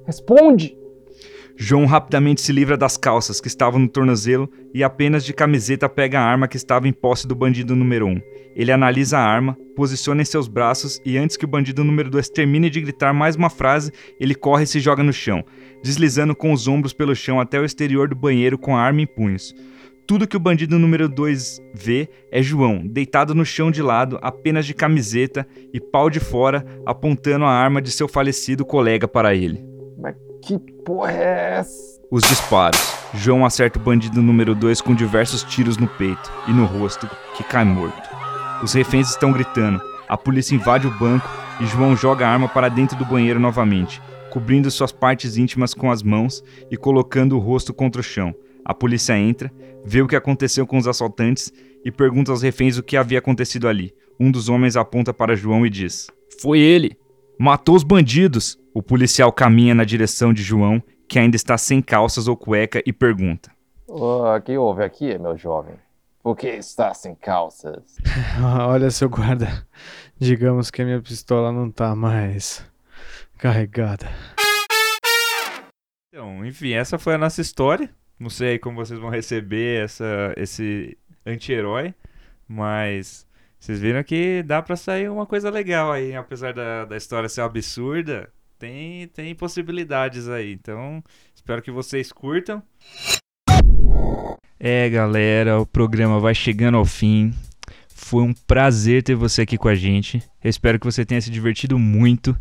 [0.05, 0.77] Responde!
[1.57, 6.19] João rapidamente se livra das calças que estavam no tornozelo e apenas de camiseta pega
[6.19, 8.11] a arma que estava em posse do bandido número 1.
[8.11, 8.21] Um.
[8.55, 12.29] Ele analisa a arma, posiciona em seus braços e antes que o bandido número 2
[12.29, 15.45] termine de gritar mais uma frase, ele corre e se joga no chão,
[15.83, 19.07] deslizando com os ombros pelo chão até o exterior do banheiro com a arma em
[19.07, 19.55] punhos.
[20.07, 24.67] Tudo que o bandido número 2 vê é João, deitado no chão de lado, apenas
[24.67, 29.65] de camiseta e pau de fora, apontando a arma de seu falecido colega para ele.
[29.99, 32.03] Mas que porra é essa?
[32.11, 32.81] Os disparos.
[33.15, 37.45] João acerta o bandido número 2 com diversos tiros no peito e no rosto, que
[37.45, 38.11] cai morto.
[38.63, 39.81] Os reféns estão gritando.
[40.09, 41.29] A polícia invade o banco
[41.61, 45.91] e João joga a arma para dentro do banheiro novamente, cobrindo suas partes íntimas com
[45.91, 48.35] as mãos e colocando o rosto contra o chão.
[48.65, 49.51] A polícia entra,
[49.85, 51.53] vê o que aconteceu com os assaltantes
[51.85, 53.95] e pergunta aos reféns o que havia acontecido ali.
[54.19, 56.09] Um dos homens aponta para João e diz:
[56.41, 56.97] Foi ele!
[57.39, 58.62] Matou os bandidos!
[58.75, 62.93] O policial caminha na direção de João, que ainda está sem calças ou cueca, e
[62.93, 63.51] pergunta:
[63.87, 65.75] O que houve aqui, meu jovem?
[66.23, 67.99] Por que está sem calças?
[68.67, 69.67] Olha, seu guarda,
[70.19, 72.65] digamos que a minha pistola não tá mais
[73.37, 74.09] carregada.
[76.09, 77.91] Então, enfim, essa foi a nossa história.
[78.19, 81.95] Não sei como vocês vão receber essa, esse anti-herói,
[82.49, 83.27] mas
[83.59, 87.43] vocês viram que dá pra sair uma coisa legal aí, apesar da, da história ser
[87.43, 90.53] absurda, tem, tem possibilidades aí.
[90.53, 91.03] Então,
[91.35, 92.63] espero que vocês curtam.
[94.61, 97.35] É, galera, o programa vai chegando ao fim.
[97.89, 100.23] Foi um prazer ter você aqui com a gente.
[100.43, 102.37] Eu espero que você tenha se divertido muito.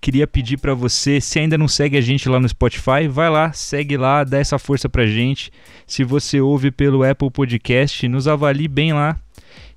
[0.00, 3.52] Queria pedir para você, se ainda não segue a gente lá no Spotify, vai lá,
[3.52, 5.50] segue lá, dá essa força pra gente.
[5.86, 9.20] Se você ouve pelo Apple Podcast, nos avalie bem lá.